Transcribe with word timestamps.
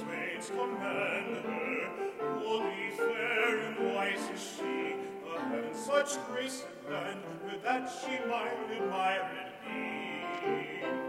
maids 0.00 0.48
command 0.48 1.36
her, 1.44 1.88
holy, 2.38 2.90
fair, 2.96 3.58
and 3.58 3.94
wise 3.94 4.30
is 4.30 4.56
she, 4.56 4.94
a 5.28 5.40
heaven 5.40 5.74
such 5.74 6.16
grace 6.28 6.64
and 6.86 6.94
land, 6.94 7.20
that 7.62 7.90
she 8.00 8.18
might 8.28 8.56
admire 8.70 9.30
it 9.44 9.52
be. 9.66 11.01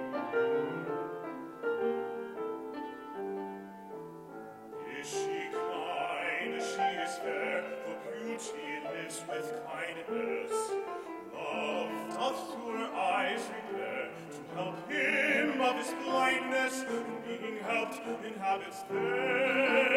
alle 18.54 18.72
Stelle 18.72 19.93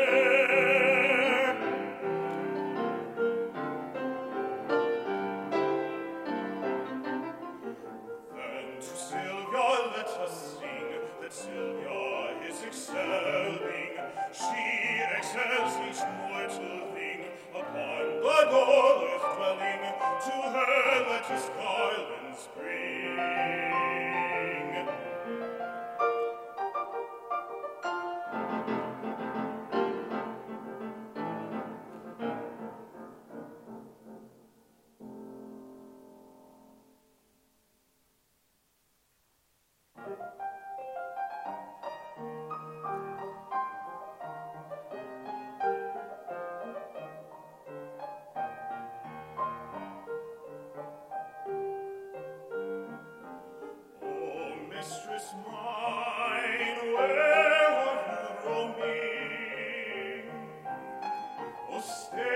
stay. 61.87 62.36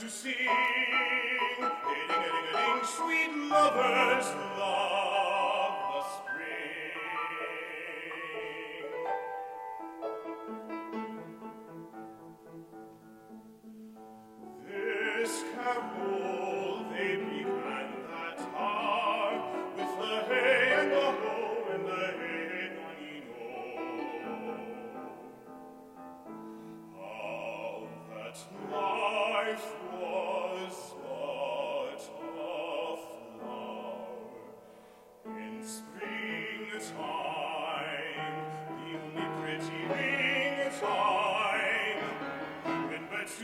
to 0.00 0.08
sing. 0.08 0.32
Ding-a-ding-a-ding, 1.58 2.84
sweet 2.84 3.30
lovers. 3.50 4.51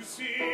see. 0.08 0.47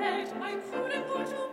Welt, 0.00 0.30
mein 0.38 0.60
Pudelbulschum, 0.62 1.47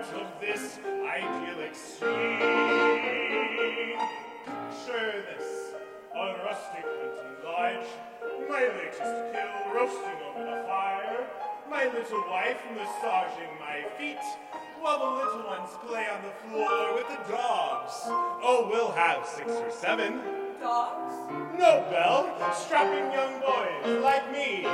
out 0.00 0.14
of 0.14 0.40
this 0.40 0.78
idyllic 0.86 1.74
scene. 1.74 2.38
Picture 4.46 5.24
this, 5.28 5.74
a 6.14 6.16
rustic 6.42 6.84
hunting 6.84 7.36
lodge, 7.44 7.86
my 8.48 8.62
latest 8.62 9.12
kill 9.32 9.74
roasting 9.74 10.20
over 10.28 10.44
the 10.44 10.64
fire, 10.66 11.26
my 11.68 11.84
little 11.84 12.24
wife 12.30 12.60
massaging 12.74 13.52
my 13.60 13.84
feet, 13.98 14.24
while 14.80 14.98
the 14.98 15.04
little 15.22 15.44
ones 15.46 15.70
play 15.86 16.06
on 16.08 16.22
the 16.22 16.32
floor 16.48 16.94
with 16.94 17.08
the 17.08 17.20
dogs. 17.30 17.92
Oh, 18.42 18.68
we'll 18.70 18.92
have 18.92 19.26
six 19.26 19.52
or 19.52 19.70
seven. 19.70 20.20
Dogs? 20.60 21.14
No, 21.58 21.84
Belle, 21.90 22.54
strapping 22.54 23.12
young 23.12 23.40
boys 23.40 24.02
like 24.02 24.32
me. 24.32 24.66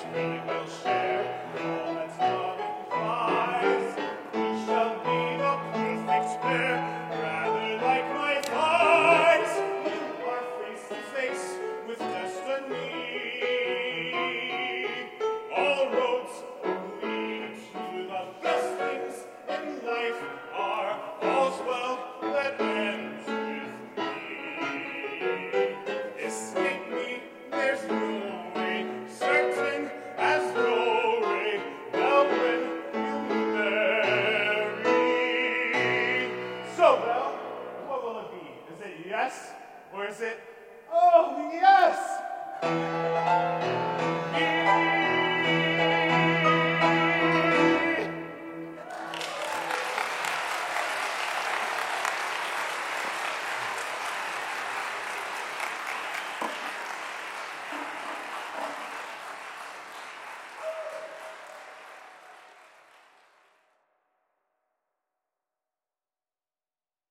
Thank 0.00 0.86
you. 0.86 0.87